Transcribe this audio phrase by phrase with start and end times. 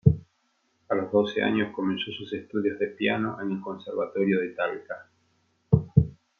[0.89, 5.07] A los doce años comenzó sus estudios de piano en el conservatorio de Talca.